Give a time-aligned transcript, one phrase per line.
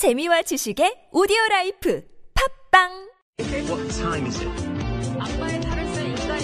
[0.00, 2.00] 재미와 지식의 오디오 라이프
[2.32, 2.88] 팝빵
[3.68, 4.48] What time is it?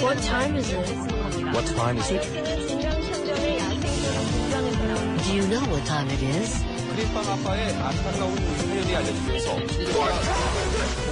[0.04, 0.84] What time is it?
[1.56, 2.20] What time is it?
[5.24, 6.60] Do you know what time it is?
[6.92, 9.56] 크림빵 아빠의 안타까운 사연이 알려지면서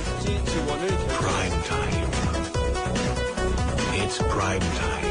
[0.05, 0.85] 복지 지원을
[1.17, 2.13] Prime time.
[3.97, 5.04] It's prime time.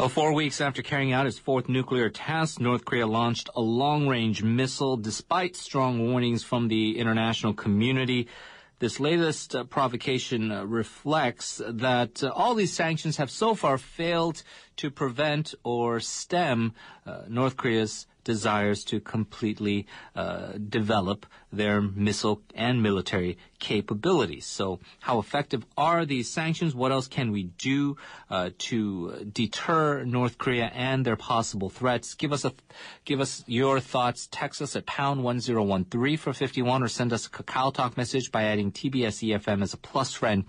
[0.00, 4.42] Uh, four weeks after carrying out its fourth nuclear test, North Korea launched a long-range
[4.42, 8.26] missile despite strong warnings from the international community.
[8.78, 14.42] This latest uh, provocation uh, reflects that uh, all these sanctions have so far failed
[14.80, 16.72] to prevent or stem
[17.04, 24.46] uh, North Korea's desires to completely uh, develop their missile and military capabilities.
[24.46, 26.74] So, how effective are these sanctions?
[26.74, 27.96] What else can we do
[28.30, 32.14] uh, to deter North Korea and their possible threats?
[32.14, 32.52] Give us a,
[33.04, 34.28] give us your thoughts.
[34.30, 37.30] Text us at pound one zero one three for fifty one, or send us a
[37.30, 40.44] Kakao Talk message by adding TBS EFM as a plus friend.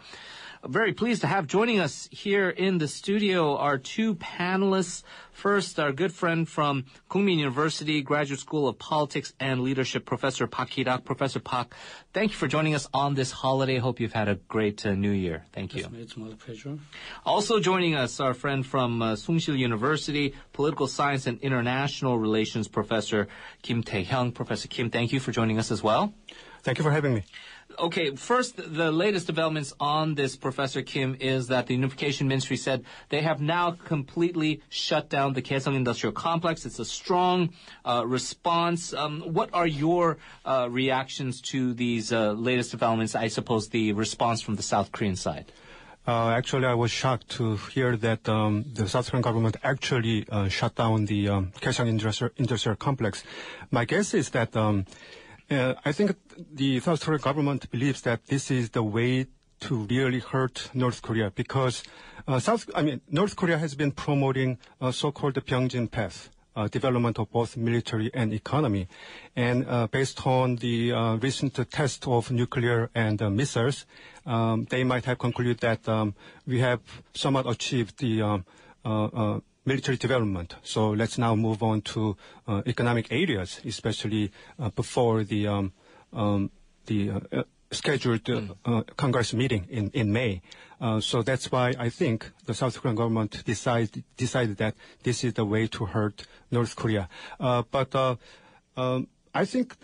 [0.67, 5.02] Very pleased to have joining us here in the studio our two panelists.
[5.31, 10.70] First, our good friend from Kookmin University Graduate School of Politics and Leadership, Professor Pak
[10.70, 11.04] Ki-rak.
[11.04, 11.73] Professor Pak,
[12.14, 13.80] thank you for joining us on this holiday.
[13.80, 15.45] Hope you've had a great uh, New Year.
[15.52, 15.89] Thank you.
[15.95, 16.78] It's my pleasure.
[17.26, 23.28] Also joining us, our friend from uh, Soongsil University, Political Science and International Relations Professor
[23.64, 24.36] Kim Tae-hyung.
[24.36, 26.14] Professor Kim, thank you for joining us as well.
[26.62, 27.23] Thank you for having me.
[27.80, 32.83] Okay, first, the latest developments on this, Professor Kim, is that the Unification Ministry said
[33.09, 36.66] they have now completely shut down the Kaesong Industrial Complex.
[36.66, 37.53] It's a strong
[37.86, 38.94] uh, response.
[38.94, 43.16] Um, what are your uh, reactions to these uh, latest developments?
[43.16, 45.52] I suppose the response from the South Korean side.
[46.08, 50.48] Uh, actually, I was shocked to hear that um, the South Korean government actually uh,
[50.48, 53.23] shut down the um, Kaesong industrial, industrial complex.
[53.70, 54.87] My guess is that um,
[55.52, 56.16] uh, I think
[56.54, 59.28] the South Korean government believes that this is the way
[59.62, 61.84] to really hurt North Korea because
[62.28, 66.30] uh, South, I mean, North Korea has been promoting a so-called Byungjin path.
[66.54, 68.86] Uh, development of both military and economy.
[69.38, 73.86] And uh, based on the uh, recent test of nuclear and uh, missiles,
[74.26, 76.14] um, they might have concluded that um,
[76.45, 76.82] we have
[77.14, 78.45] somewhat achieved the um,
[78.84, 80.55] uh, uh, military development.
[80.64, 82.17] So let's now move on to
[82.48, 85.73] uh, economic areas, especially uh, before the um,
[86.14, 86.52] um,
[86.86, 90.42] the uh, scheduled uh, uh, Congress meeting in in May.
[90.80, 95.33] Uh, so that's why I think the South Korean government decided decided that this is
[95.33, 97.08] the way to hurt North Korea.
[97.39, 98.16] Uh, but uh,
[98.78, 99.76] um, I think.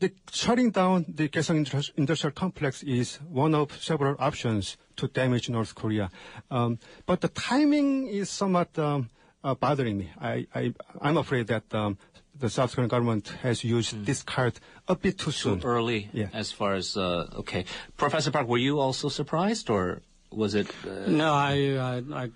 [0.00, 5.74] The shutting down the Kaesong industrial complex is one of several options to damage North
[5.74, 6.10] Korea.
[6.50, 9.08] Um, but the timing is somewhat um,
[9.42, 10.10] uh, bothering me.
[10.20, 11.96] I, I, I'm afraid that um,
[12.38, 14.54] the South Korean government has used this card
[14.86, 15.60] a bit too soon.
[15.60, 16.28] Too early Yeah.
[16.32, 17.64] as far as, uh, okay.
[17.96, 20.68] Professor Park, were you also surprised or was it?
[20.86, 22.30] Uh, No, I I I,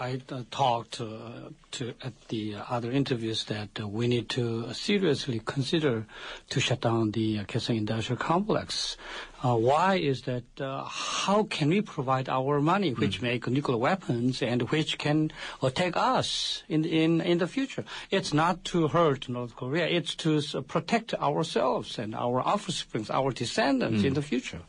[0.00, 5.42] I uh, talked uh, to at the other interviews that uh, we need to seriously
[5.44, 6.06] consider
[6.48, 8.96] to shut down the uh, Kaesong Industrial Complex.
[9.44, 10.44] Uh, why is that?
[10.58, 15.98] Uh, how can we provide our money, which make nuclear weapons and which can attack
[15.98, 17.84] us in in in the future?
[18.10, 19.86] It's not to hurt North Korea.
[19.86, 24.62] It's to protect ourselves and our offspring, our descendants in the future.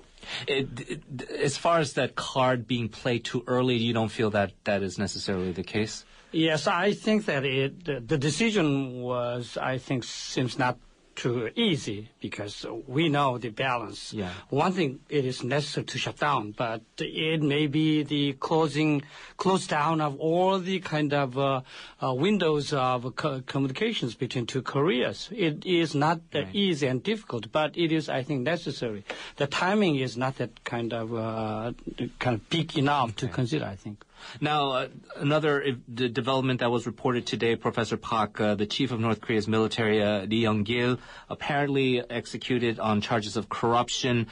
[0.48, 4.54] It, it, as far as that card being played too early, you don't feel that
[4.64, 6.06] that is necessarily the case?
[6.32, 10.78] Yes, I think that it the, the decision was I think seems not
[11.16, 14.14] too easy because we know the balance.
[14.14, 14.32] Yeah.
[14.50, 19.02] One thing it is necessary to shut down, but it may be the closing
[19.38, 21.62] close down of all the kind of uh,
[22.02, 25.30] uh, windows of co- communications between two Koreas.
[25.32, 26.56] It is not that Right.
[26.56, 29.04] easy and difficult, but it is I think necessary.
[29.38, 31.74] The timing is not that kind of uh,
[32.20, 33.66] kind of big enough to consider.
[33.66, 34.04] I think.
[34.40, 39.00] Now, uh, another uh, development that was reported today, Professor Park, uh, the chief of
[39.00, 40.98] North Korea's military, uh, Lee Young-gil,
[41.30, 44.28] apparently executed on charges of corruption.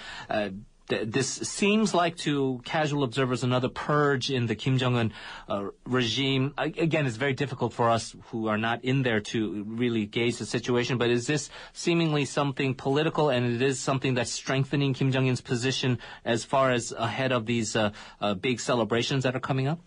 [0.89, 5.13] Th- this seems like to casual observers another purge in the Kim Jong-un
[5.47, 6.53] uh, regime.
[6.57, 10.38] I- again, it's very difficult for us who are not in there to really gauge
[10.38, 15.12] the situation, but is this seemingly something political and it is something that's strengthening Kim
[15.12, 19.68] Jong-un's position as far as ahead of these uh, uh, big celebrations that are coming
[19.68, 19.80] up?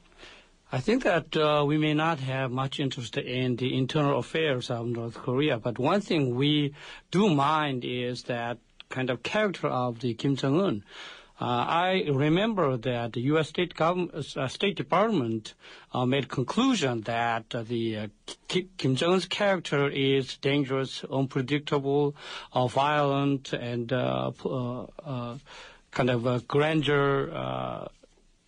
[0.75, 4.87] I think that uh, we may not have much interest in the internal affairs of
[4.87, 6.73] North Korea, but one thing we
[7.11, 8.57] do mind is that
[8.93, 10.85] kind of character of the Kim Jong Un.
[11.41, 13.49] Uh, I remember that the U.S.
[13.49, 15.55] State, Government, uh, State Department
[15.93, 18.07] uh, made conclusion that uh, the uh,
[18.47, 22.15] Kim Jong Un's character is dangerous, unpredictable,
[22.53, 25.39] uh, violent, and uh, uh, uh,
[25.91, 27.89] kind of grandeur.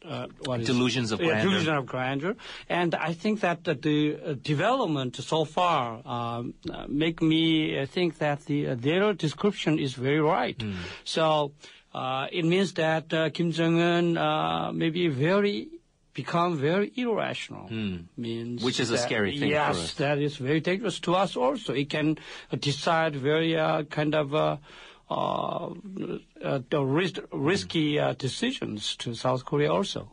[0.04, 0.26] Uh,
[0.58, 1.42] Delusions of grandeur.
[1.42, 2.36] delusion of grandeur.
[2.68, 8.18] And I think that the, uh, development so far um, uh, make me uh, think
[8.18, 10.60] that the uh, their description is very right.
[10.60, 10.74] Hmm.
[11.04, 11.52] So
[11.94, 15.68] uh, it means that uh, Kim Jong Un uh, may be very
[16.12, 17.68] become very irrational.
[17.70, 18.64] Means Hmm.
[18.66, 21.34] Which is a scary thing Yes, that is very dangerous to us.
[21.36, 22.18] Also, it can
[22.60, 24.34] decide very uh, kind of.
[24.34, 24.56] Uh,
[25.10, 25.70] uh,
[26.42, 30.10] uh, the ris- risky uh, decisions to South Korea also.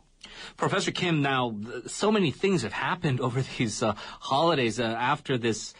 [0.56, 1.54] Professor Kim, now
[1.86, 5.74] so many things have happened over these uh, holidays uh, after this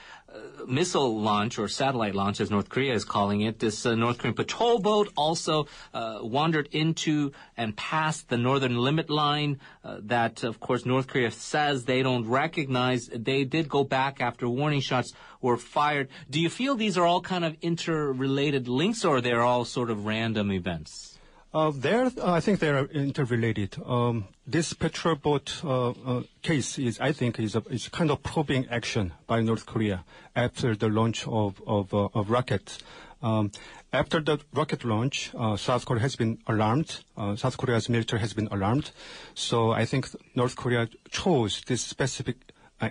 [0.67, 3.59] missile launch or satellite launch, as North Korea is calling it.
[3.59, 9.11] This uh, North Korean patrol boat also uh, wandered into and past the northern limit
[9.11, 13.09] line uh, that, of course, North Korea says they don't recognize.
[13.09, 16.09] They did go back after warning shots were fired.
[16.31, 20.07] Do you feel these are all kind of interrelated links, or they're all sort of
[20.07, 21.19] random events?
[21.55, 23.77] Uh, there, uh, I think they are interrelated.
[23.85, 28.23] Um, this petrol boat uh, uh, case is, I think, is a is kind of
[28.23, 30.03] probing action by North Korea
[30.35, 32.79] after the launch of of, uh, of rockets.
[33.23, 33.53] Um,
[33.93, 37.05] after the rocket launch, uh, South Korea has been alarmed.
[37.37, 38.91] South Korea's military has been alarmed.
[39.35, 42.37] So I think North Korea chose this specific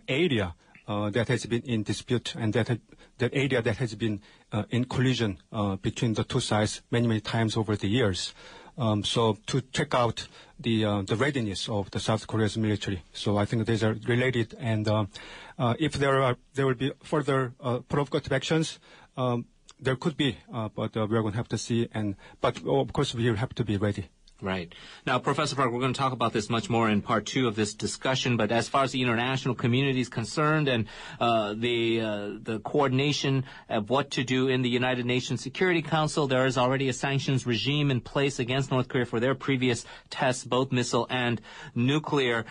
[0.07, 0.53] area
[0.87, 2.79] that has been in dispute and that
[3.17, 7.21] that area that has been uh, in collision uh, between the two sides many many
[7.21, 8.33] times over the years.
[8.77, 10.27] Um, so to check out
[10.59, 13.03] the uh, the readiness of the South Korea's military.
[13.13, 15.05] So I think these are related, and uh,
[15.59, 18.79] uh, if there are there will be further uh, provocative actions.
[19.17, 19.45] Um,
[19.83, 21.89] there could be, uh, but uh, we're going to have to see.
[21.91, 24.09] And but of course we have to be ready.
[24.41, 24.73] Right.
[25.05, 27.55] Now, Professor Park, we're going to talk about this much more in part two of
[27.55, 28.37] this discussion.
[28.37, 30.87] But as far as the international community is concerned and
[31.19, 36.25] uh, the uh, the coordination of what to do in the United Nations Security Council,
[36.25, 40.43] there is already a sanctions regime in place against North Korea for their previous tests,
[40.43, 41.39] both missile and
[41.75, 42.45] nuclear.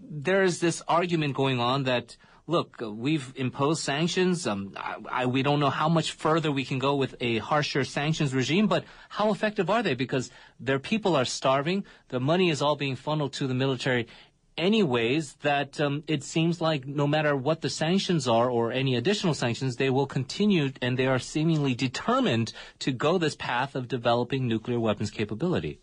[0.00, 2.16] There is this argument going on that
[2.48, 4.46] look, we've imposed sanctions.
[4.46, 7.84] Um, I, I, we don't know how much further we can go with a harsher
[7.84, 9.94] sanctions regime, but how effective are they?
[9.94, 11.84] Because their people are starving.
[12.08, 14.08] The money is all being funneled to the military
[14.56, 19.34] anyways that um, it seems like no matter what the sanctions are or any additional
[19.34, 24.48] sanctions, they will continue and they are seemingly determined to go this path of developing
[24.48, 25.78] nuclear weapons capability.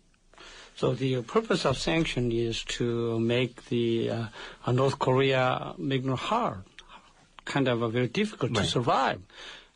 [0.76, 4.24] So the purpose of sanction is to make the uh,
[4.66, 6.64] uh, North Korea make it hard,
[7.46, 8.64] kind of uh, very difficult Right.
[8.64, 9.20] to survive.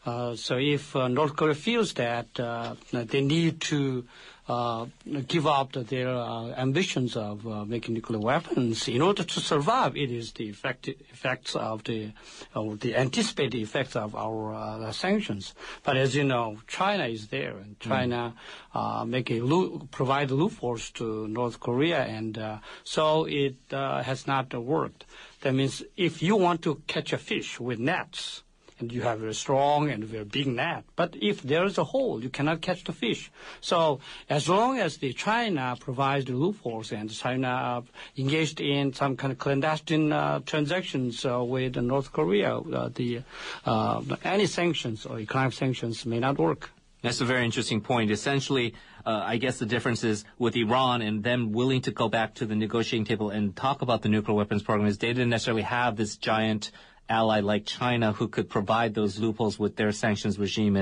[0.06, 4.06] Uh, so if uh, North Korea feels that uh, they need to
[4.48, 4.86] uh,
[5.28, 10.10] give up their uh, ambitions of uh, making nuclear weapons in order to survive, it
[10.10, 12.10] is the effect, effects of the
[12.54, 15.54] of the anticipated effects of our uh, sanctions.
[15.84, 18.34] But as you know, China is there, and China
[18.74, 24.26] uh, make a loo- provide loopholes to North Korea, and uh, so it uh, has
[24.26, 25.04] not worked.
[25.42, 28.42] That means if you want to catch a fish with nets,
[28.80, 30.84] and you have a strong and very big net.
[30.96, 33.30] But if there is a hole, you cannot catch the fish.
[33.60, 37.82] So as long as the China provides the loopholes and China uh,
[38.16, 43.22] engaged in some kind of clandestine uh, transactions uh, with North Korea, uh, the
[43.64, 46.70] uh, any sanctions or economic sanctions may not work.
[47.02, 48.10] That's a very interesting point.
[48.10, 48.74] Essentially,
[49.06, 52.46] uh, I guess the difference is with Iran and them willing to go back to
[52.46, 55.96] the negotiating table and talk about the nuclear weapons program is they didn't necessarily have
[55.96, 56.70] this giant
[57.10, 60.76] ally like China who could provide those loopholes with their sanctions regime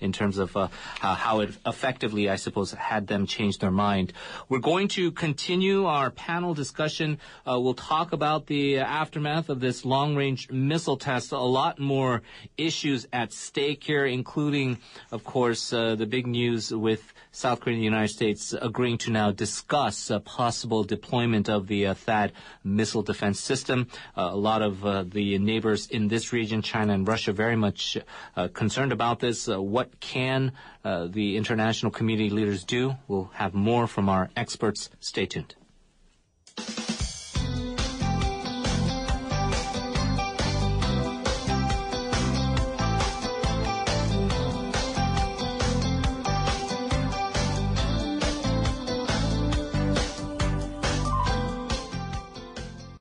[0.00, 0.68] in terms of uh,
[1.00, 4.12] how, how it effectively, I suppose, had them change their mind.
[4.48, 7.18] We're going to continue our panel discussion.
[7.46, 11.32] Uh, we'll talk about the aftermath of this long-range missile test.
[11.32, 12.22] A lot more
[12.56, 14.78] issues at stake here, including,
[15.10, 19.10] of course, uh, the big news with South Korea and the United States agreeing to
[19.10, 23.88] now discuss a possible deployment of the uh, THAAD missile defense system.
[24.16, 25.34] Uh, a lot of uh, the
[25.74, 27.96] in this region, China and Russia, very much
[28.36, 29.48] uh, concerned about this.
[29.48, 30.52] Uh, what can
[30.84, 32.96] uh, the international community leaders do?
[33.08, 34.90] We'll have more from our experts.
[35.00, 35.54] Stay tuned.